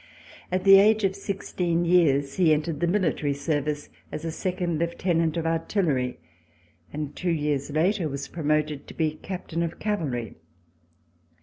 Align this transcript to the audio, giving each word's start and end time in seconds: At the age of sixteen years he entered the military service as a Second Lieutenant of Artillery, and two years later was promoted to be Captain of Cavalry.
At 0.51 0.63
the 0.63 0.79
age 0.79 1.03
of 1.03 1.15
sixteen 1.15 1.85
years 1.85 2.37
he 2.37 2.51
entered 2.55 2.79
the 2.79 2.87
military 2.87 3.35
service 3.35 3.89
as 4.11 4.25
a 4.25 4.31
Second 4.31 4.79
Lieutenant 4.79 5.37
of 5.37 5.45
Artillery, 5.45 6.17
and 6.91 7.15
two 7.15 7.29
years 7.29 7.69
later 7.69 8.09
was 8.09 8.27
promoted 8.27 8.87
to 8.87 8.95
be 8.95 9.19
Captain 9.21 9.61
of 9.61 9.77
Cavalry. 9.77 10.37